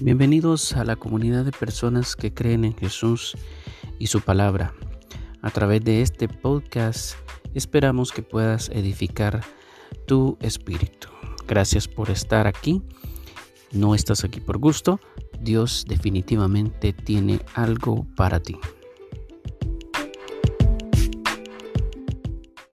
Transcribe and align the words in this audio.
Bienvenidos 0.00 0.72
a 0.72 0.84
la 0.84 0.96
comunidad 0.96 1.44
de 1.44 1.52
personas 1.52 2.16
que 2.16 2.34
creen 2.34 2.64
en 2.64 2.76
Jesús 2.76 3.36
y 3.98 4.08
su 4.08 4.20
palabra. 4.20 4.74
A 5.42 5.50
través 5.50 5.84
de 5.84 6.02
este 6.02 6.28
podcast 6.28 7.14
esperamos 7.54 8.10
que 8.10 8.22
puedas 8.22 8.68
edificar 8.70 9.42
tu 10.06 10.36
espíritu. 10.40 11.08
Gracias 11.46 11.86
por 11.86 12.10
estar 12.10 12.46
aquí. 12.46 12.82
No 13.70 13.94
estás 13.94 14.24
aquí 14.24 14.40
por 14.40 14.58
gusto. 14.58 15.00
Dios 15.40 15.84
definitivamente 15.88 16.92
tiene 16.92 17.40
algo 17.54 18.06
para 18.16 18.40
ti. 18.40 18.58